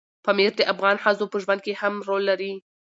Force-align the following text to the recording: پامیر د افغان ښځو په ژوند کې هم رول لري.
پامیر 0.25 0.51
د 0.57 0.61
افغان 0.73 0.95
ښځو 1.03 1.25
په 1.31 1.37
ژوند 1.43 1.61
کې 1.65 1.73
هم 1.81 1.93
رول 2.07 2.23
لري. 2.31 2.53